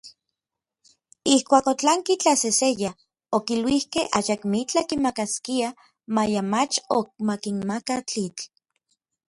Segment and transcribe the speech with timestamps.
[1.35, 2.91] Ijkuak otlanki tlaseseya,
[3.37, 5.75] okiluikej ayakmitlaj kimakaskiaj
[6.15, 8.43] maya mach ok makinmaka tlitl.